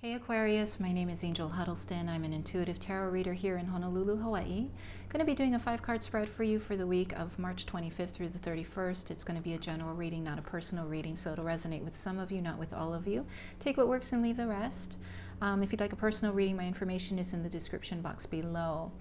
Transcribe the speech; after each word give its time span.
Hey 0.00 0.14
Aquarius, 0.14 0.78
my 0.78 0.92
name 0.92 1.08
is 1.08 1.24
Angel 1.24 1.48
Huddleston. 1.48 2.08
I'm 2.08 2.22
an 2.22 2.32
intuitive 2.32 2.78
tarot 2.78 3.08
reader 3.08 3.32
here 3.32 3.56
in 3.56 3.66
Honolulu, 3.66 4.18
Hawaii. 4.18 4.68
Going 5.08 5.18
to 5.18 5.24
be 5.24 5.34
doing 5.34 5.56
a 5.56 5.58
five 5.58 5.82
card 5.82 6.04
spread 6.04 6.28
for 6.28 6.44
you 6.44 6.60
for 6.60 6.76
the 6.76 6.86
week 6.86 7.18
of 7.18 7.36
March 7.36 7.66
25th 7.66 8.10
through 8.10 8.28
the 8.28 8.38
31st. 8.38 9.10
It's 9.10 9.24
going 9.24 9.36
to 9.36 9.42
be 9.42 9.54
a 9.54 9.58
general 9.58 9.96
reading, 9.96 10.22
not 10.22 10.38
a 10.38 10.42
personal 10.42 10.86
reading, 10.86 11.16
so 11.16 11.32
it'll 11.32 11.44
resonate 11.44 11.82
with 11.82 11.96
some 11.96 12.20
of 12.20 12.30
you, 12.30 12.40
not 12.40 12.60
with 12.60 12.72
all 12.72 12.94
of 12.94 13.08
you. 13.08 13.26
Take 13.58 13.76
what 13.76 13.88
works 13.88 14.12
and 14.12 14.22
leave 14.22 14.36
the 14.36 14.46
rest. 14.46 14.98
Um, 15.42 15.64
if 15.64 15.72
you'd 15.72 15.80
like 15.80 15.92
a 15.92 15.96
personal 15.96 16.32
reading, 16.32 16.54
my 16.54 16.68
information 16.68 17.18
is 17.18 17.32
in 17.32 17.42
the 17.42 17.48
description 17.48 18.00
box 18.00 18.24
below. 18.24 18.92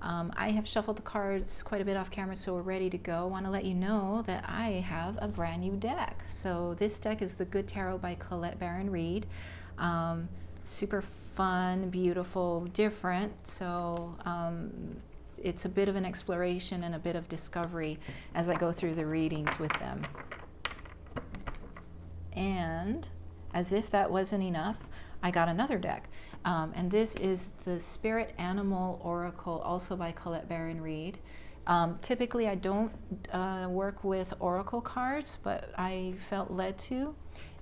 Um, 0.00 0.32
I 0.36 0.50
have 0.52 0.66
shuffled 0.66 0.96
the 0.96 1.02
cards 1.02 1.62
quite 1.62 1.82
a 1.82 1.84
bit 1.84 1.96
off 1.96 2.10
camera, 2.10 2.36
so 2.36 2.54
we're 2.54 2.62
ready 2.62 2.88
to 2.88 2.98
go. 2.98 3.24
I 3.24 3.24
want 3.24 3.44
to 3.44 3.50
let 3.50 3.64
you 3.64 3.74
know 3.74 4.22
that 4.26 4.44
I 4.48 4.84
have 4.88 5.18
a 5.20 5.28
brand 5.28 5.60
new 5.60 5.76
deck. 5.76 6.24
So 6.26 6.74
this 6.78 6.98
deck 6.98 7.20
is 7.20 7.34
the 7.34 7.44
Good 7.44 7.68
Tarot 7.68 7.98
by 7.98 8.14
Colette 8.14 8.58
Baron 8.58 8.90
Reid. 8.90 9.26
Um, 9.78 10.28
super 10.64 11.02
fun, 11.02 11.88
beautiful, 11.90 12.66
different. 12.72 13.32
So 13.46 14.16
um, 14.24 14.96
it's 15.42 15.64
a 15.64 15.68
bit 15.68 15.88
of 15.88 15.96
an 15.96 16.04
exploration 16.04 16.82
and 16.84 16.94
a 16.94 16.98
bit 16.98 17.16
of 17.16 17.28
discovery 17.28 17.98
as 18.34 18.48
I 18.48 18.54
go 18.54 18.72
through 18.72 18.94
the 18.94 19.06
readings 19.06 19.58
with 19.58 19.72
them. 19.78 20.06
And 22.32 23.08
as 23.54 23.72
if 23.72 23.90
that 23.90 24.10
wasn't 24.10 24.44
enough, 24.44 24.78
I 25.22 25.30
got 25.30 25.48
another 25.48 25.78
deck. 25.78 26.08
Um, 26.44 26.72
and 26.76 26.90
this 26.90 27.16
is 27.16 27.50
the 27.64 27.78
Spirit 27.78 28.34
Animal 28.38 29.00
Oracle, 29.02 29.60
also 29.64 29.96
by 29.96 30.12
Colette 30.12 30.48
Baron 30.48 30.80
Reid. 30.80 31.18
Um, 31.66 31.98
typically, 32.00 32.48
I 32.48 32.54
don't 32.54 32.92
uh, 33.32 33.66
work 33.68 34.02
with 34.04 34.32
oracle 34.40 34.80
cards, 34.80 35.38
but 35.42 35.70
I 35.76 36.14
felt 36.30 36.50
led 36.50 36.78
to 36.78 37.14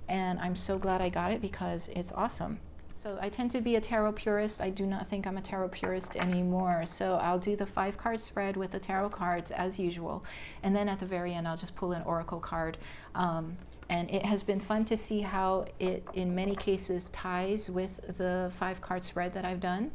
and 0.09 0.39
I'm 0.39 0.55
so 0.55 0.77
glad 0.77 1.01
I 1.01 1.09
got 1.09 1.31
it 1.31 1.41
because 1.41 1.89
it's 1.89 2.11
awesome. 2.11 2.59
So 2.97 3.17
I 3.21 3.29
tend 3.29 3.51
to 3.51 3.61
be 3.61 3.75
a 3.75 3.81
tarot 3.81 4.13
purist. 4.13 4.59
I 4.59 4.71
do 4.71 4.87
not 4.87 5.07
think 5.07 5.27
I'm 5.27 5.37
a 5.37 5.41
tarot 5.41 5.69
purist 5.69 6.15
anymore. 6.15 6.83
So 6.87 7.17
I'll 7.17 7.37
do 7.37 7.55
the 7.55 7.65
five 7.65 7.95
card 7.95 8.19
spread 8.19 8.57
with 8.57 8.71
the 8.71 8.79
tarot 8.79 9.09
cards 9.09 9.51
as 9.51 9.77
usual. 9.77 10.25
And 10.63 10.75
then 10.75 10.89
at 10.89 10.99
the 10.99 11.05
very 11.05 11.35
end, 11.35 11.47
I'll 11.47 11.57
just 11.57 11.75
pull 11.75 11.91
an 11.91 12.01
oracle 12.03 12.39
card. 12.39 12.79
Um, 13.13 13.55
and 13.89 14.09
it 14.09 14.25
has 14.25 14.41
been 14.41 14.59
fun 14.59 14.83
to 14.85 14.97
see 14.97 15.21
how 15.21 15.65
it, 15.79 16.07
in 16.15 16.33
many 16.33 16.55
cases, 16.55 17.05
ties 17.11 17.69
with 17.69 18.17
the 18.17 18.51
five 18.55 18.81
card 18.81 19.03
spread 19.03 19.31
that 19.35 19.45
I've 19.45 19.59
done. 19.59 19.91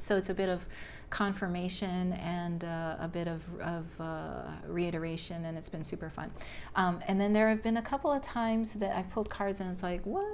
So 0.00 0.16
it's 0.16 0.30
a 0.30 0.34
bit 0.34 0.48
of 0.48 0.66
confirmation 1.10 2.14
and 2.14 2.64
uh, 2.64 2.96
a 2.98 3.08
bit 3.08 3.28
of, 3.28 3.42
of 3.60 3.86
uh, 4.00 4.42
reiteration, 4.66 5.44
and 5.44 5.58
it's 5.58 5.68
been 5.68 5.84
super 5.84 6.08
fun. 6.08 6.30
Um, 6.74 7.00
and 7.06 7.20
then 7.20 7.32
there 7.32 7.48
have 7.48 7.62
been 7.62 7.76
a 7.76 7.82
couple 7.82 8.10
of 8.10 8.22
times 8.22 8.74
that 8.74 8.96
I've 8.96 9.10
pulled 9.10 9.28
cards 9.28 9.60
and 9.60 9.70
it's 9.70 9.82
like, 9.82 10.04
what? 10.04 10.24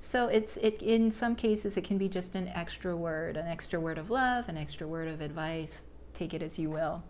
So 0.00 0.28
it's 0.28 0.56
it 0.58 0.82
in 0.82 1.10
some 1.10 1.34
cases 1.34 1.76
it 1.76 1.84
can 1.84 1.98
be 1.98 2.08
just 2.08 2.34
an 2.34 2.48
extra 2.48 2.96
word, 2.96 3.36
an 3.36 3.46
extra 3.46 3.80
word 3.80 3.98
of 3.98 4.10
love, 4.10 4.48
an 4.48 4.56
extra 4.56 4.86
word 4.86 5.08
of 5.08 5.20
advice. 5.20 5.84
Take 6.14 6.34
it 6.34 6.42
as 6.42 6.58
you 6.58 6.70
will. 6.70 7.02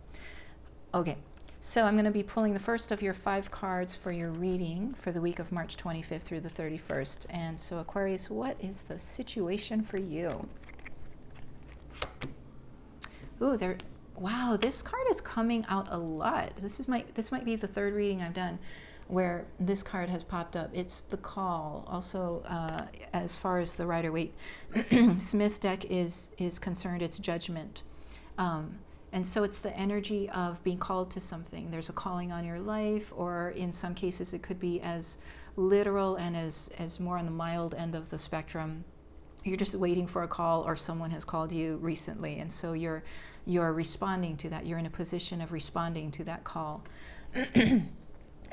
Okay. 0.93 1.17
So 1.59 1.85
I'm 1.85 1.93
going 1.93 2.03
to 2.03 2.11
be 2.11 2.23
pulling 2.23 2.53
the 2.53 2.59
first 2.59 2.91
of 2.91 3.01
your 3.01 3.13
five 3.13 3.49
cards 3.49 3.95
for 3.95 4.11
your 4.11 4.31
reading 4.31 4.93
for 4.99 5.13
the 5.13 5.21
week 5.21 5.39
of 5.39 5.49
March 5.49 5.77
25th 5.77 6.23
through 6.23 6.41
the 6.41 6.49
31st. 6.49 7.25
And 7.29 7.57
so 7.57 7.77
Aquarius, 7.79 8.29
what 8.29 8.57
is 8.59 8.81
the 8.81 8.99
situation 8.99 9.81
for 9.81 9.97
you? 9.97 10.45
Ooh, 13.41 13.57
there. 13.57 13.77
Wow, 14.15 14.57
this 14.59 14.81
card 14.81 15.07
is 15.09 15.21
coming 15.21 15.65
out 15.67 15.87
a 15.89 15.97
lot. 15.97 16.53
This 16.57 16.79
is 16.79 16.87
my. 16.87 17.03
This 17.15 17.31
might 17.31 17.45
be 17.45 17.55
the 17.55 17.67
third 17.67 17.93
reading 17.93 18.21
I've 18.21 18.33
done 18.33 18.59
where 19.07 19.45
this 19.59 19.83
card 19.83 20.09
has 20.09 20.23
popped 20.23 20.55
up. 20.55 20.69
It's 20.73 21.01
the 21.01 21.17
call. 21.17 21.83
Also, 21.87 22.43
uh, 22.47 22.85
as 23.13 23.35
far 23.35 23.59
as 23.59 23.75
the 23.75 23.85
Rider 23.85 24.11
Waite 24.11 24.33
Smith 25.19 25.59
deck 25.59 25.85
is 25.85 26.29
is 26.37 26.59
concerned, 26.59 27.01
it's 27.01 27.17
judgment. 27.17 27.83
Um, 28.37 28.79
and 29.11 29.25
so 29.25 29.43
it's 29.43 29.59
the 29.59 29.75
energy 29.77 30.27
of 30.31 30.63
being 30.63 30.79
called 30.79 31.11
to 31.11 31.19
something. 31.19 31.69
There's 31.69 31.89
a 31.89 31.93
calling 31.93 32.31
on 32.31 32.43
your 32.43 32.59
life, 32.59 33.13
or 33.15 33.51
in 33.51 33.71
some 33.71 33.93
cases, 33.93 34.33
it 34.33 34.41
could 34.41 34.59
be 34.59 34.81
as 34.81 35.19
literal 35.55 36.15
and 36.15 36.35
as, 36.35 36.71
as 36.79 36.99
more 36.99 37.19
on 37.19 37.25
the 37.25 37.31
mild 37.31 37.75
end 37.75 37.93
of 37.93 38.09
the 38.09 38.17
spectrum 38.17 38.83
you're 39.43 39.57
just 39.57 39.75
waiting 39.75 40.07
for 40.07 40.23
a 40.23 40.27
call 40.27 40.63
or 40.63 40.75
someone 40.75 41.11
has 41.11 41.25
called 41.25 41.51
you 41.51 41.77
recently. 41.77 42.39
And 42.39 42.51
so 42.51 42.73
you're 42.73 43.03
you're 43.45 43.73
responding 43.73 44.37
to 44.37 44.49
that. 44.49 44.65
You're 44.65 44.79
in 44.79 44.85
a 44.85 44.89
position 44.89 45.41
of 45.41 45.51
responding 45.51 46.11
to 46.11 46.23
that 46.25 46.43
call. 46.43 46.83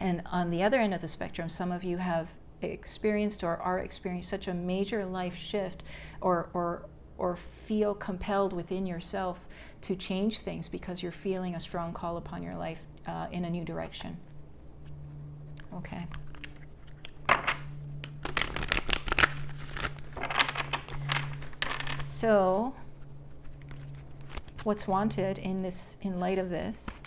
And 0.01 0.23
on 0.33 0.49
the 0.49 0.63
other 0.63 0.79
end 0.79 0.95
of 0.95 1.03
the 1.03 1.09
spectrum 1.09 1.51
some 1.51 1.71
of 1.71 1.85
you 1.85 1.99
have 1.99 2.31
experienced 2.63 3.45
or 3.45 3.59
are 3.59 3.79
experiencing 3.81 4.31
such 4.31 4.49
a 4.49 4.55
major 4.55 5.05
life 5.05 5.37
shift 5.37 5.83
or 6.23 6.49
or 6.55 6.87
or 7.19 7.37
feel 7.37 7.95
compelled 7.95 8.55
within 8.55 8.87
yourself 8.87 9.47
to 9.83 9.95
change 9.95 10.41
things 10.41 10.69
because 10.69 11.03
you're 11.03 11.13
feeling 11.13 11.55
a 11.55 11.61
strong 11.61 11.93
call 11.93 12.17
upon 12.17 12.43
your 12.43 12.57
life 12.57 12.83
uh, 13.07 13.27
in 13.31 13.45
a 13.45 13.51
new 13.51 13.63
direction. 13.63 14.17
Okay 15.75 16.07
So, 22.11 22.75
what's 24.65 24.87
wanted 24.89 25.39
in 25.39 25.63
this 25.63 25.97
in 26.03 26.19
light 26.19 26.39
of 26.39 26.51
this 26.51 27.03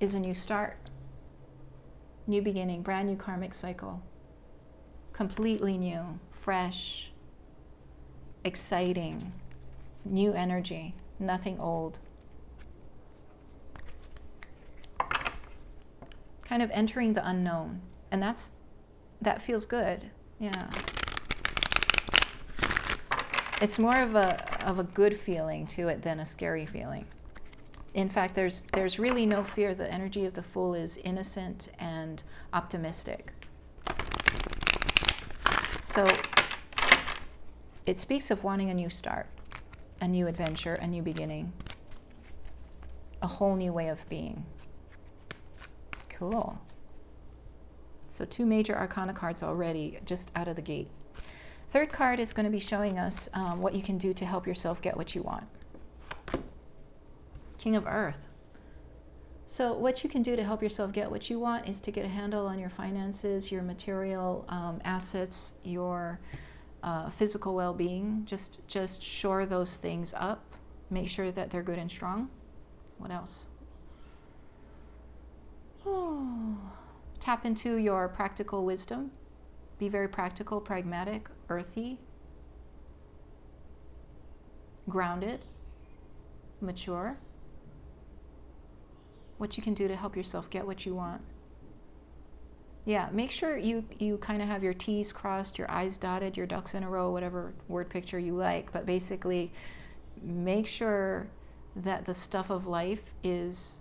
is 0.00 0.14
a 0.14 0.20
new 0.20 0.34
start, 0.34 0.90
new 2.26 2.42
beginning, 2.42 2.82
brand 2.82 3.08
new 3.08 3.16
karmic 3.16 3.54
cycle. 3.54 4.02
Completely 5.12 5.78
new, 5.78 6.18
fresh, 6.32 7.12
exciting, 8.42 9.32
new 10.04 10.32
energy, 10.32 10.94
nothing 11.20 11.60
old. 11.60 12.00
Kind 16.42 16.60
of 16.60 16.70
entering 16.72 17.14
the 17.14 17.26
unknown. 17.26 17.80
And 18.10 18.20
that's 18.20 18.50
that 19.22 19.42
feels 19.42 19.66
good. 19.66 20.10
Yeah. 20.38 20.68
It's 23.62 23.78
more 23.78 23.96
of 23.96 24.14
a 24.14 24.66
of 24.66 24.78
a 24.78 24.84
good 24.84 25.16
feeling 25.16 25.66
to 25.68 25.88
it 25.88 26.02
than 26.02 26.20
a 26.20 26.26
scary 26.26 26.66
feeling. 26.66 27.06
In 27.94 28.10
fact, 28.10 28.34
there's 28.34 28.64
there's 28.74 28.98
really 28.98 29.24
no 29.24 29.42
fear. 29.42 29.74
The 29.74 29.90
energy 29.90 30.26
of 30.26 30.34
the 30.34 30.42
Fool 30.42 30.74
is 30.74 30.98
innocent 30.98 31.70
and 31.78 32.22
optimistic. 32.52 33.32
So 35.80 36.06
it 37.86 37.98
speaks 37.98 38.30
of 38.30 38.44
wanting 38.44 38.68
a 38.68 38.74
new 38.74 38.90
start, 38.90 39.28
a 40.02 40.08
new 40.08 40.26
adventure, 40.26 40.74
a 40.74 40.86
new 40.86 41.00
beginning, 41.00 41.52
a 43.22 43.26
whole 43.26 43.56
new 43.56 43.72
way 43.72 43.88
of 43.88 44.06
being. 44.10 44.44
Cool. 46.10 46.58
So 48.16 48.24
two 48.24 48.46
major 48.46 48.74
arcana 48.74 49.12
cards 49.12 49.42
already 49.42 49.98
just 50.06 50.30
out 50.34 50.48
of 50.48 50.56
the 50.56 50.62
gate. 50.62 50.88
Third 51.68 51.92
card 51.92 52.18
is 52.18 52.32
going 52.32 52.46
to 52.46 52.50
be 52.50 52.58
showing 52.58 52.98
us 52.98 53.28
um, 53.34 53.60
what 53.60 53.74
you 53.74 53.82
can 53.82 53.98
do 53.98 54.14
to 54.14 54.24
help 54.24 54.46
yourself 54.46 54.80
get 54.80 54.96
what 54.96 55.14
you 55.14 55.22
want. 55.22 55.44
King 57.58 57.76
of 57.76 57.86
Earth. 57.86 58.28
So 59.44 59.74
what 59.74 60.02
you 60.02 60.08
can 60.08 60.22
do 60.22 60.34
to 60.34 60.42
help 60.42 60.62
yourself 60.62 60.92
get 60.92 61.10
what 61.10 61.28
you 61.28 61.38
want 61.38 61.68
is 61.68 61.78
to 61.82 61.90
get 61.90 62.06
a 62.06 62.08
handle 62.08 62.46
on 62.46 62.58
your 62.58 62.70
finances, 62.70 63.52
your 63.52 63.60
material 63.60 64.46
um, 64.48 64.80
assets, 64.82 65.52
your 65.62 66.18
uh, 66.82 67.10
physical 67.10 67.54
well-being. 67.54 68.22
Just 68.24 68.66
just 68.66 69.02
shore 69.02 69.44
those 69.44 69.76
things 69.76 70.14
up. 70.16 70.54
Make 70.88 71.10
sure 71.10 71.30
that 71.32 71.50
they're 71.50 71.62
good 71.62 71.78
and 71.78 71.90
strong. 71.90 72.30
What 72.96 73.10
else? 73.10 73.44
Oh 75.88 76.85
tap 77.26 77.44
into 77.44 77.78
your 77.78 78.06
practical 78.06 78.64
wisdom. 78.64 79.10
Be 79.80 79.88
very 79.88 80.06
practical, 80.06 80.60
pragmatic, 80.60 81.28
earthy, 81.48 81.98
grounded, 84.88 85.40
mature. 86.60 87.18
What 89.38 89.56
you 89.56 89.62
can 89.64 89.74
do 89.74 89.88
to 89.88 89.96
help 89.96 90.14
yourself 90.16 90.48
get 90.50 90.64
what 90.64 90.86
you 90.86 90.94
want. 90.94 91.20
Yeah, 92.84 93.08
make 93.10 93.32
sure 93.32 93.58
you, 93.58 93.84
you 93.98 94.18
kind 94.18 94.40
of 94.40 94.46
have 94.46 94.62
your 94.62 94.74
T's 94.74 95.12
crossed, 95.12 95.58
your 95.58 95.68
I's 95.68 95.98
dotted, 95.98 96.36
your 96.36 96.46
ducks 96.46 96.74
in 96.74 96.84
a 96.84 96.88
row, 96.88 97.10
whatever 97.10 97.52
word 97.66 97.90
picture 97.90 98.20
you 98.20 98.36
like. 98.36 98.72
But 98.72 98.86
basically, 98.86 99.52
make 100.22 100.68
sure 100.68 101.26
that 101.74 102.04
the 102.04 102.14
stuff 102.14 102.50
of 102.50 102.68
life 102.68 103.12
is 103.24 103.80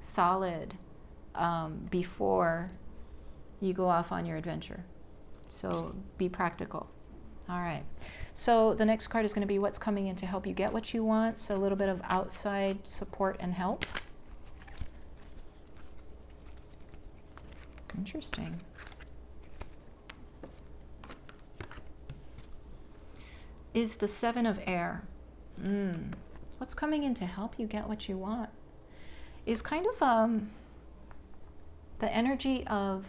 solid 0.00 0.74
um, 1.34 1.86
before 1.90 2.70
you 3.60 3.72
go 3.72 3.88
off 3.88 4.12
on 4.12 4.26
your 4.26 4.36
adventure. 4.36 4.84
So 5.48 5.94
be 6.18 6.28
practical. 6.28 6.88
All 7.48 7.58
right. 7.58 7.82
So 8.32 8.74
the 8.74 8.84
next 8.84 9.08
card 9.08 9.24
is 9.24 9.32
going 9.32 9.42
to 9.42 9.48
be 9.48 9.58
what's 9.58 9.78
coming 9.78 10.06
in 10.06 10.16
to 10.16 10.26
help 10.26 10.46
you 10.46 10.52
get 10.52 10.72
what 10.72 10.94
you 10.94 11.04
want. 11.04 11.38
So 11.38 11.56
a 11.56 11.58
little 11.58 11.76
bit 11.76 11.88
of 11.88 12.00
outside 12.04 12.78
support 12.86 13.36
and 13.40 13.52
help. 13.52 13.84
Interesting. 17.98 18.60
Is 23.74 23.96
the 23.96 24.08
Seven 24.08 24.46
of 24.46 24.60
Air. 24.66 25.02
Mm. 25.60 26.12
What's 26.58 26.74
coming 26.74 27.02
in 27.02 27.14
to 27.14 27.26
help 27.26 27.58
you 27.58 27.66
get 27.66 27.88
what 27.88 28.08
you 28.08 28.16
want? 28.16 28.50
Is 29.46 29.60
kind 29.60 29.86
of 29.86 30.02
um, 30.02 30.50
the 32.00 32.12
energy 32.14 32.66
of 32.66 33.06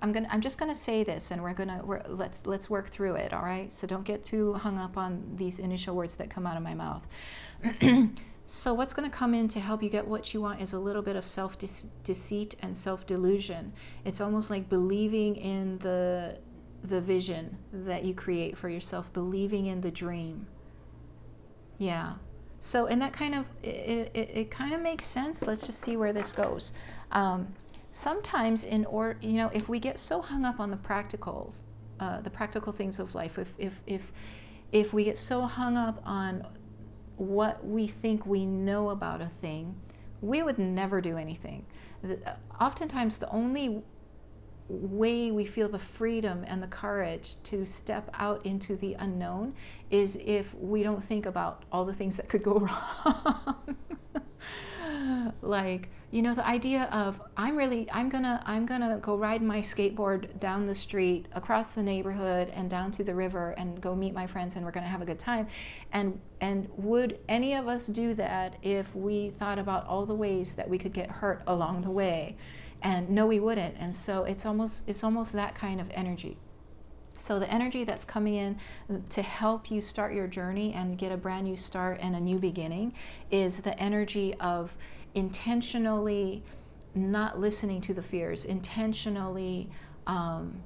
I'm 0.00 0.12
gonna 0.12 0.28
I'm 0.30 0.40
just 0.40 0.58
gonna 0.58 0.74
say 0.74 1.02
this 1.02 1.30
and 1.30 1.42
we're 1.42 1.54
gonna 1.54 1.80
we're, 1.84 2.02
let's 2.06 2.46
let's 2.46 2.70
work 2.70 2.88
through 2.88 3.14
it 3.14 3.32
all 3.32 3.42
right? 3.42 3.72
So 3.72 3.86
don't 3.86 4.04
get 4.04 4.24
too 4.24 4.54
hung 4.54 4.78
up 4.78 4.96
on 4.96 5.24
these 5.34 5.58
initial 5.58 5.96
words 5.96 6.16
that 6.16 6.30
come 6.30 6.46
out 6.46 6.56
of 6.56 6.62
my 6.62 6.74
mouth. 6.74 7.06
So 8.50 8.72
what's 8.72 8.94
going 8.94 9.10
to 9.10 9.14
come 9.14 9.34
in 9.34 9.46
to 9.48 9.60
help 9.60 9.82
you 9.82 9.90
get 9.90 10.08
what 10.08 10.32
you 10.32 10.40
want 10.40 10.62
is 10.62 10.72
a 10.72 10.78
little 10.78 11.02
bit 11.02 11.16
of 11.16 11.26
self 11.26 11.58
deceit 12.02 12.54
and 12.60 12.74
self 12.74 13.04
delusion. 13.04 13.74
It's 14.06 14.22
almost 14.22 14.48
like 14.48 14.70
believing 14.70 15.36
in 15.36 15.76
the 15.80 16.38
the 16.82 16.98
vision 16.98 17.58
that 17.74 18.04
you 18.04 18.14
create 18.14 18.56
for 18.56 18.70
yourself 18.70 19.12
believing 19.12 19.66
in 19.66 19.82
the 19.82 19.90
dream. 19.90 20.46
Yeah 21.76 22.14
so 22.60 22.86
and 22.86 23.00
that 23.00 23.12
kind 23.12 23.34
of 23.34 23.46
it, 23.62 24.10
it, 24.14 24.30
it 24.34 24.50
kind 24.50 24.74
of 24.74 24.80
makes 24.80 25.04
sense. 25.04 25.46
Let's 25.46 25.66
just 25.66 25.80
see 25.80 25.96
where 25.96 26.12
this 26.12 26.32
goes. 26.32 26.72
Um, 27.12 27.54
sometimes 27.90 28.64
in 28.64 28.84
or 28.86 29.16
you 29.20 29.38
know 29.38 29.50
if 29.54 29.68
we 29.68 29.80
get 29.80 29.98
so 29.98 30.20
hung 30.20 30.44
up 30.44 30.60
on 30.60 30.70
the 30.70 30.76
practicals 30.76 31.62
uh, 32.00 32.20
the 32.20 32.28
practical 32.28 32.70
things 32.70 33.00
of 33.00 33.14
life 33.14 33.38
if 33.38 33.54
if 33.58 33.80
if 33.86 34.12
if 34.72 34.92
we 34.92 35.04
get 35.04 35.16
so 35.16 35.40
hung 35.42 35.78
up 35.78 36.02
on 36.04 36.46
what 37.16 37.66
we 37.66 37.86
think 37.86 38.26
we 38.26 38.44
know 38.44 38.90
about 38.90 39.22
a 39.22 39.26
thing 39.26 39.74
we 40.20 40.42
would 40.42 40.58
never 40.58 41.00
do 41.00 41.16
anything. 41.16 41.64
The, 42.02 42.18
uh, 42.28 42.36
oftentimes 42.60 43.18
the 43.18 43.30
only 43.30 43.82
way 44.68 45.30
we 45.30 45.44
feel 45.44 45.68
the 45.68 45.78
freedom 45.78 46.44
and 46.46 46.62
the 46.62 46.66
courage 46.66 47.42
to 47.44 47.64
step 47.64 48.10
out 48.14 48.44
into 48.44 48.76
the 48.76 48.94
unknown 48.94 49.54
is 49.90 50.18
if 50.24 50.54
we 50.54 50.82
don't 50.82 51.02
think 51.02 51.26
about 51.26 51.64
all 51.72 51.84
the 51.84 51.92
things 51.94 52.16
that 52.16 52.28
could 52.28 52.42
go 52.42 52.58
wrong. 53.04 53.76
Like 55.42 55.88
you 56.10 56.22
know 56.22 56.34
the 56.34 56.46
idea 56.46 56.84
of 56.90 57.20
i'm 57.36 57.54
really 57.54 57.86
i'm 57.92 58.08
gonna 58.08 58.42
i'm 58.46 58.64
gonna 58.64 58.98
go 59.02 59.14
ride 59.14 59.42
my 59.42 59.60
skateboard 59.60 60.40
down 60.40 60.66
the 60.66 60.74
street 60.74 61.26
across 61.34 61.74
the 61.74 61.82
neighborhood 61.82 62.48
and 62.54 62.70
down 62.70 62.90
to 62.90 63.04
the 63.04 63.14
river 63.14 63.50
and 63.58 63.78
go 63.82 63.94
meet 63.94 64.14
my 64.14 64.26
friends 64.26 64.56
and 64.56 64.64
we're 64.64 64.70
gonna 64.70 64.86
have 64.86 65.02
a 65.02 65.04
good 65.04 65.18
time. 65.18 65.46
And 65.92 66.18
and 66.40 66.68
would 66.76 67.18
any 67.28 67.54
of 67.54 67.68
us 67.68 67.86
do 67.86 68.14
that 68.14 68.56
if 68.62 68.94
we 68.94 69.30
thought 69.30 69.58
about 69.58 69.86
all 69.86 70.06
the 70.06 70.14
ways 70.14 70.54
that 70.54 70.68
we 70.68 70.78
could 70.78 70.92
get 70.94 71.10
hurt 71.10 71.42
along 71.46 71.82
the 71.82 71.90
way 71.90 72.36
and 72.82 73.10
no 73.10 73.26
we 73.26 73.40
wouldn't 73.40 73.74
and 73.78 73.94
so 73.94 74.24
it's 74.24 74.46
almost 74.46 74.82
it's 74.86 75.02
almost 75.02 75.32
that 75.32 75.54
kind 75.54 75.80
of 75.80 75.90
energy 75.90 76.36
so, 77.18 77.40
the 77.40 77.52
energy 77.52 77.82
that's 77.82 78.04
coming 78.04 78.34
in 78.34 78.58
to 79.10 79.22
help 79.22 79.72
you 79.72 79.80
start 79.80 80.14
your 80.14 80.28
journey 80.28 80.72
and 80.72 80.96
get 80.96 81.10
a 81.10 81.16
brand 81.16 81.44
new 81.44 81.56
start 81.56 81.98
and 82.00 82.14
a 82.14 82.20
new 82.20 82.38
beginning 82.38 82.94
is 83.32 83.60
the 83.60 83.78
energy 83.78 84.34
of 84.34 84.76
intentionally 85.14 86.44
not 86.94 87.40
listening 87.40 87.80
to 87.82 87.92
the 87.92 88.02
fears, 88.02 88.44
intentionally 88.44 89.68
um, 90.06 90.62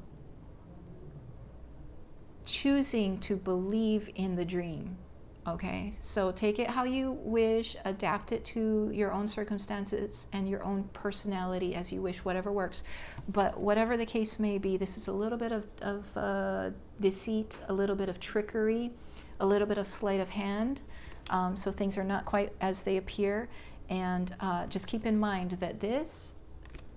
choosing 2.44 3.18
to 3.20 3.34
believe 3.34 4.10
in 4.14 4.36
the 4.36 4.44
dream. 4.44 4.98
Okay, 5.44 5.92
so 6.00 6.30
take 6.30 6.60
it 6.60 6.68
how 6.68 6.84
you 6.84 7.18
wish, 7.20 7.74
adapt 7.84 8.30
it 8.30 8.44
to 8.44 8.88
your 8.94 9.12
own 9.12 9.26
circumstances 9.26 10.28
and 10.32 10.48
your 10.48 10.62
own 10.62 10.84
personality 10.92 11.74
as 11.74 11.90
you 11.90 12.00
wish, 12.00 12.18
whatever 12.18 12.52
works. 12.52 12.84
But 13.28 13.58
whatever 13.58 13.96
the 13.96 14.06
case 14.06 14.38
may 14.38 14.58
be, 14.58 14.76
this 14.76 14.96
is 14.96 15.08
a 15.08 15.12
little 15.12 15.36
bit 15.36 15.50
of, 15.50 15.66
of 15.80 16.16
uh, 16.16 16.70
deceit, 17.00 17.58
a 17.68 17.72
little 17.72 17.96
bit 17.96 18.08
of 18.08 18.20
trickery, 18.20 18.92
a 19.40 19.46
little 19.46 19.66
bit 19.66 19.78
of 19.78 19.86
sleight 19.88 20.20
of 20.20 20.30
hand. 20.30 20.82
Um, 21.30 21.56
so 21.56 21.72
things 21.72 21.98
are 21.98 22.04
not 22.04 22.24
quite 22.24 22.52
as 22.60 22.84
they 22.84 22.96
appear. 22.96 23.48
And 23.90 24.32
uh, 24.38 24.66
just 24.66 24.86
keep 24.86 25.06
in 25.06 25.18
mind 25.18 25.52
that 25.52 25.80
this 25.80 26.36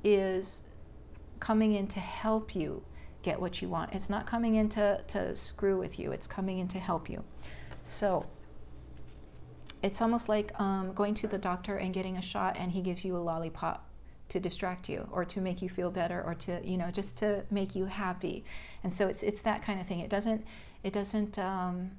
is 0.03 0.61
coming 1.39 1.73
in 1.73 1.87
to 1.87 1.99
help 1.99 2.55
you 2.55 2.83
get 3.23 3.41
what 3.41 3.59
you 3.59 3.69
want. 3.69 3.91
It's 3.91 4.07
not 4.07 4.27
coming 4.27 4.53
in 4.53 4.69
to, 4.69 5.01
to 5.07 5.35
screw 5.35 5.79
with 5.79 5.97
you, 5.97 6.11
it's 6.11 6.27
coming 6.27 6.59
in 6.59 6.67
to 6.67 6.77
help 6.77 7.09
you. 7.09 7.23
So 7.81 8.23
it's 9.85 10.01
almost 10.01 10.27
like 10.27 10.59
um, 10.59 10.93
going 10.93 11.13
to 11.13 11.27
the 11.27 11.37
doctor 11.37 11.75
and 11.77 11.93
getting 11.93 12.17
a 12.17 12.21
shot 12.21 12.57
and 12.57 12.71
he 12.71 12.81
gives 12.81 13.05
you 13.05 13.15
a 13.15 13.19
lollipop 13.19 13.87
to 14.29 14.39
distract 14.39 14.89
you 14.89 15.07
or 15.11 15.23
to 15.23 15.39
make 15.39 15.61
you 15.61 15.69
feel 15.69 15.91
better 15.91 16.23
or 16.25 16.33
to 16.33 16.59
you 16.67 16.75
know 16.75 16.89
just 16.89 17.15
to 17.17 17.43
make 17.51 17.75
you 17.75 17.85
happy. 17.85 18.43
And 18.83 18.91
so 18.91 19.07
it's 19.07 19.21
it's 19.21 19.41
that 19.41 19.61
kind 19.61 19.79
of 19.79 19.85
thing. 19.85 19.99
It 19.99 20.09
doesn't 20.09 20.43
it 20.83 20.91
doesn't 20.91 21.37
um, 21.37 21.91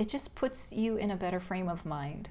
it 0.00 0.08
just 0.08 0.34
puts 0.34 0.72
you 0.72 0.96
in 0.96 1.12
a 1.12 1.16
better 1.16 1.38
frame 1.38 1.68
of 1.68 1.86
mind. 1.86 2.28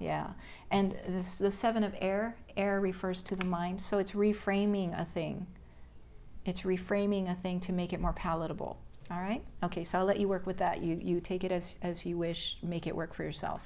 Yeah. 0.00 0.32
And 0.72 0.96
this, 1.06 1.36
the 1.36 1.52
seven 1.52 1.84
of 1.84 1.94
air 2.00 2.34
air 2.56 2.80
refers 2.80 3.22
to 3.22 3.36
the 3.36 3.44
mind. 3.44 3.80
So 3.80 3.98
it's 3.98 4.12
reframing 4.12 5.00
a 5.00 5.04
thing. 5.04 5.46
It's 6.44 6.62
reframing 6.62 7.30
a 7.30 7.36
thing 7.36 7.60
to 7.60 7.72
make 7.72 7.92
it 7.92 8.00
more 8.00 8.12
palatable. 8.12 8.80
All 9.10 9.20
right? 9.20 9.42
Okay, 9.62 9.84
so 9.84 9.98
I'll 9.98 10.04
let 10.04 10.18
you 10.18 10.28
work 10.28 10.46
with 10.46 10.58
that. 10.58 10.82
You, 10.82 10.98
you 11.02 11.20
take 11.20 11.44
it 11.44 11.52
as, 11.52 11.78
as 11.82 12.06
you 12.06 12.16
wish, 12.16 12.56
make 12.62 12.86
it 12.86 12.96
work 12.96 13.12
for 13.12 13.24
yourself. 13.24 13.60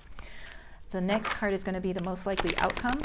The 0.91 1.01
next 1.01 1.33
card 1.33 1.53
is 1.53 1.63
going 1.63 1.75
to 1.75 1.81
be 1.81 1.93
the 1.93 2.03
most 2.03 2.27
likely 2.27 2.57
outcome. 2.59 3.01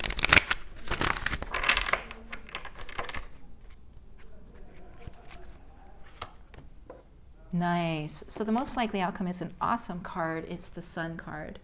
Nice. 7.54 8.24
So 8.28 8.44
the 8.44 8.52
most 8.52 8.78
likely 8.78 9.02
outcome 9.02 9.28
is 9.28 9.42
an 9.42 9.54
awesome 9.60 10.00
card. 10.00 10.46
It's 10.48 10.70
the 10.70 10.82
Sun 10.82 11.18
card. 11.18 11.60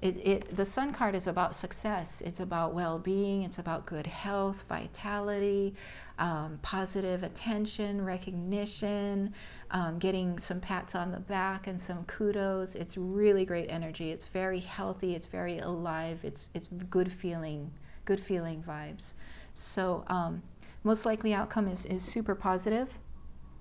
It, 0.00 0.16
it, 0.24 0.56
the 0.56 0.64
Sun 0.64 0.92
card 0.92 1.16
is 1.16 1.26
about 1.26 1.56
success. 1.56 2.20
It's 2.20 2.38
about 2.38 2.72
well-being. 2.72 3.42
It's 3.42 3.58
about 3.58 3.84
good 3.84 4.06
health, 4.06 4.62
vitality, 4.68 5.74
um, 6.20 6.58
positive 6.62 7.24
attention, 7.24 8.04
recognition, 8.04 9.34
um, 9.72 9.98
getting 9.98 10.38
some 10.38 10.60
pats 10.60 10.94
on 10.94 11.10
the 11.10 11.18
back 11.20 11.66
and 11.66 11.80
some 11.80 12.04
kudos. 12.04 12.76
It's 12.76 12.96
really 12.96 13.44
great 13.44 13.66
energy. 13.70 14.10
It's 14.12 14.26
very 14.26 14.60
healthy. 14.60 15.16
It's 15.16 15.26
very 15.26 15.58
alive. 15.58 16.20
It's 16.22 16.50
it's 16.54 16.68
good 16.90 17.12
feeling, 17.12 17.70
good 18.04 18.20
feeling 18.20 18.62
vibes. 18.62 19.14
So 19.54 20.04
um, 20.06 20.42
most 20.84 21.06
likely 21.06 21.34
outcome 21.34 21.66
is 21.66 21.84
is 21.86 22.02
super 22.02 22.36
positive. 22.36 22.98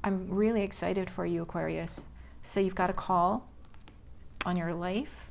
I'm 0.04 0.30
really 0.30 0.62
excited 0.62 1.10
for 1.10 1.26
you, 1.26 1.42
Aquarius. 1.42 2.08
So 2.44 2.60
you've 2.60 2.76
got 2.76 2.90
a 2.90 2.94
call 2.94 3.50
on 4.46 4.56
your 4.56 4.74
life, 4.74 5.27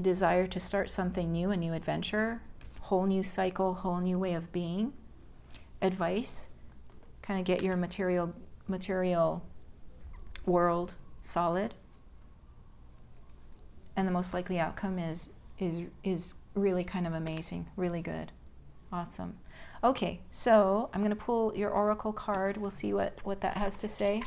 desire 0.00 0.46
to 0.46 0.60
start 0.60 0.90
something 0.90 1.32
new, 1.32 1.50
a 1.50 1.56
new 1.56 1.72
adventure, 1.72 2.42
whole 2.82 3.06
new 3.06 3.22
cycle, 3.22 3.74
whole 3.74 3.98
new 3.98 4.18
way 4.18 4.34
of 4.34 4.52
being. 4.52 4.92
Advice 5.82 6.48
kind 7.22 7.40
of 7.40 7.44
get 7.44 7.62
your 7.62 7.76
material 7.76 8.32
material 8.68 9.42
world 10.44 10.94
solid. 11.20 11.74
And 13.96 14.06
the 14.06 14.12
most 14.12 14.32
likely 14.32 14.58
outcome 14.58 14.98
is 14.98 15.30
is 15.58 15.82
is 16.04 16.34
really 16.54 16.84
kind 16.84 17.06
of 17.06 17.14
amazing 17.14 17.66
really 17.76 18.02
good. 18.02 18.32
Awesome. 18.92 19.36
Okay 19.82 20.20
so 20.30 20.88
i'm 20.94 21.00
going 21.00 21.10
to 21.10 21.16
pull 21.16 21.54
your 21.56 21.70
oracle 21.70 22.12
card. 22.12 22.56
We'll 22.56 22.70
see 22.70 22.92
what 22.92 23.18
what 23.24 23.40
that 23.40 23.56
has 23.56 23.76
to 23.78 23.88
say 23.88 24.22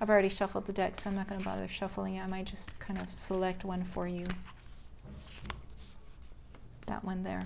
i've 0.00 0.10
already 0.10 0.28
shuffled 0.28 0.66
the 0.66 0.72
deck 0.72 0.98
so 0.98 1.10
i'm 1.10 1.16
not 1.16 1.28
going 1.28 1.40
to 1.40 1.46
bother 1.46 1.68
shuffling 1.68 2.16
it 2.16 2.24
i 2.24 2.26
might 2.26 2.46
just 2.46 2.78
kind 2.78 3.00
of 3.00 3.10
select 3.12 3.64
one 3.64 3.84
for 3.84 4.06
you 4.06 4.24
that 6.86 7.04
one 7.04 7.22
there 7.22 7.44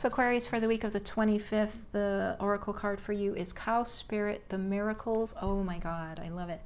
so, 0.00 0.08
Aquarius, 0.08 0.46
for 0.46 0.58
the 0.60 0.66
week 0.66 0.84
of 0.84 0.94
the 0.94 1.00
25th, 1.00 1.76
the 1.92 2.34
oracle 2.40 2.72
card 2.72 2.98
for 2.98 3.12
you 3.12 3.34
is 3.34 3.52
Cow 3.52 3.84
Spirit, 3.84 4.42
the 4.48 4.56
miracles. 4.56 5.34
Oh 5.42 5.62
my 5.62 5.76
God, 5.76 6.18
I 6.24 6.30
love 6.30 6.48
it. 6.48 6.62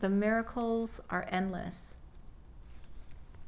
The 0.00 0.10
miracles 0.10 1.00
are 1.08 1.26
endless. 1.30 1.94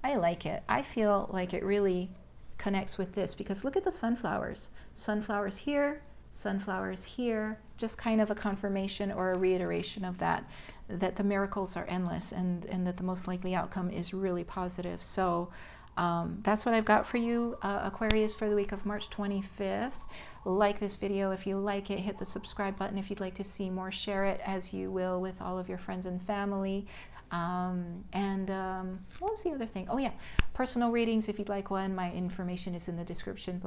I 0.03 0.15
like 0.15 0.47
it. 0.47 0.63
I 0.71 0.81
feel 0.81 1.29
like 1.31 1.53
it 1.53 1.63
really 1.63 2.09
connects 2.57 2.97
with 2.97 3.13
this 3.13 3.35
because 3.35 3.63
look 3.63 3.77
at 3.77 3.85
the 3.85 3.91
sunflowers. 3.91 4.71
Sunflowers 4.95 5.59
here, 5.59 6.01
sunflowers 6.37 7.05
here, 7.05 7.59
just 7.77 7.97
kind 7.97 8.21
of 8.21 8.31
a 8.31 8.35
confirmation 8.35 9.11
or 9.11 9.33
a 9.33 9.39
reiteration 9.39 10.05
of 10.05 10.19
that, 10.19 10.45
that 10.89 11.17
the 11.17 11.25
miracles 11.25 11.77
are 11.77 11.87
endless 11.87 12.33
and, 12.33 12.67
and 12.67 12.87
that 12.87 12.97
the 12.97 13.03
most 13.03 13.27
likely 13.27 13.55
outcome 13.55 13.91
is 13.91 14.13
really 14.13 14.45
positive. 14.45 15.03
So, 15.03 15.51
um, 15.97 16.41
that's 16.43 16.67
what 16.67 16.75
I've 16.75 16.85
got 16.85 17.07
for 17.07 17.17
you, 17.17 17.57
uh, 17.63 17.81
Aquarius, 17.85 18.35
for 18.35 18.51
the 18.51 18.55
week 18.55 18.73
of 18.73 18.85
March 18.85 19.09
25th. 19.09 19.97
Like 20.45 20.79
this 20.79 20.97
video 20.97 21.31
if 21.31 21.47
you 21.47 21.59
like 21.59 21.91
it, 21.91 21.99
hit 21.99 22.19
the 22.19 22.25
subscribe 22.25 22.77
button 22.77 22.99
if 22.99 23.09
you'd 23.09 23.21
like 23.21 23.35
to 23.37 23.45
see 23.45 23.71
more, 23.71 23.91
share 23.91 24.27
it 24.27 24.41
as 24.45 24.73
you 24.73 24.91
will 24.91 25.21
with 25.21 25.41
all 25.41 25.59
of 25.59 25.69
your 25.69 25.79
friends 25.79 26.07
and 26.07 26.23
family. 26.23 26.87
Um, 27.33 28.05
and 28.13 28.51
um, 28.51 29.01
what 29.19 29.33
was 29.33 29.43
the 29.43 29.51
other 29.51 29.67
thing? 29.67 29.89
Oh, 29.91 29.97
yeah, 29.97 30.13
personal 30.55 30.91
readings. 30.91 31.29
If 31.29 31.39
you'd 31.39 31.49
like 31.49 31.71
one, 31.71 31.95
my 31.95 32.13
information 32.13 32.75
is 32.75 32.89
in 32.89 32.97
the 32.97 33.05
description 33.05 33.61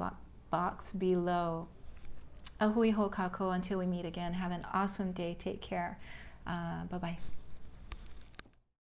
box 0.51 0.93
below. 0.93 1.67
Ahui 2.59 2.91
ho 2.91 3.09
kako 3.09 3.53
until 3.55 3.79
we 3.79 3.85
meet 3.85 4.05
again. 4.05 4.33
Have 4.33 4.51
an 4.51 4.65
awesome 4.73 5.11
day. 5.11 5.35
Take 5.39 5.61
care. 5.61 5.97
Uh, 6.45 6.83
bye 6.89 6.97
bye. 6.97 7.17